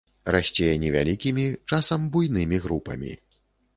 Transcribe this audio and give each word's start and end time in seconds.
Расце 0.35 0.69
невялікімі, 0.83 1.45
часам 1.73 2.09
буйнымі 2.17 2.57
групамі. 2.65 3.13